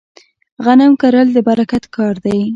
[0.65, 2.39] غنم کرل د برکت کار دی.